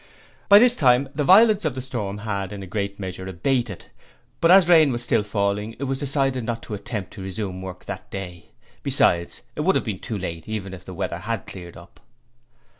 By 0.49 0.57
this 0.57 0.75
time 0.75 1.09
the 1.13 1.23
violence 1.23 1.63
of 1.63 1.75
the 1.75 1.81
storm 1.83 2.17
had 2.17 2.51
in 2.51 2.63
a 2.63 2.65
great 2.65 2.99
measure 2.99 3.27
abated, 3.27 3.91
but 4.39 4.49
as 4.49 4.67
rain 4.67 4.91
was 4.91 5.03
still 5.03 5.21
falling 5.21 5.75
it 5.77 5.83
was 5.83 5.99
decided 5.99 6.43
not 6.43 6.63
to 6.63 6.73
attempt 6.73 7.13
to 7.13 7.21
resume 7.21 7.61
work 7.61 7.85
that 7.85 8.09
day. 8.09 8.49
Besides, 8.81 9.41
it 9.55 9.61
would 9.61 9.75
have 9.75 9.85
been 9.85 9.99
too 9.99 10.17
late, 10.17 10.49
even 10.49 10.73
if 10.73 10.83
the 10.85 10.95
weather 10.95 11.19
had 11.19 11.45
cleared 11.45 11.77
up. 11.77 11.99